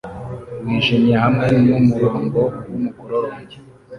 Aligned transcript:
wijimye 0.63 1.15
hamwe 1.23 1.47
numurongo 1.65 2.39
wumukororombya 2.69 3.57